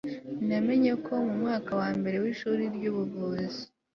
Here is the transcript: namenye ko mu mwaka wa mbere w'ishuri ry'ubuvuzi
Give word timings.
namenye 0.47 0.91
ko 1.05 1.13
mu 1.25 1.33
mwaka 1.41 1.71
wa 1.81 1.89
mbere 1.99 2.17
w'ishuri 2.23 2.63
ry'ubuvuzi 2.75 3.61